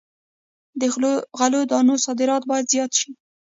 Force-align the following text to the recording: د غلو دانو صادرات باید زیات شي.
د 0.79 0.81
غلو 1.41 1.61
دانو 1.71 1.95
صادرات 2.05 2.43
باید 2.51 2.65
زیات 2.73 2.91
شي. 2.99 3.09